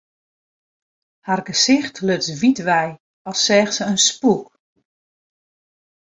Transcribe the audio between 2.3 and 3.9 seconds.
wyt wei, as seach se